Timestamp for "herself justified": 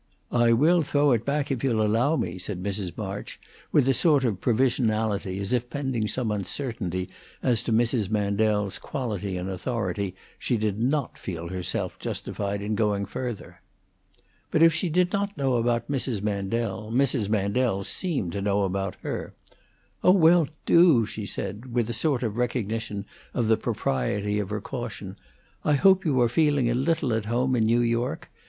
11.49-12.63